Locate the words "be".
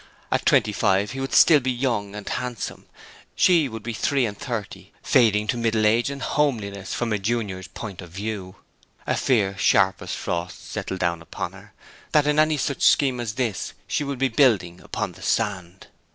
1.59-1.69, 3.83-3.93, 14.17-14.27